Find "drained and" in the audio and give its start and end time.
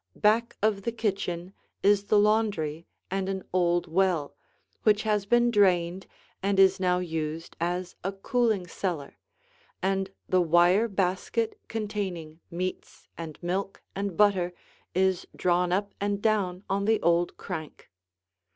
5.51-6.59